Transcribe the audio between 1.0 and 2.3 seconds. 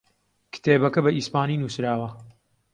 بە ئیسپانی نووسراوە.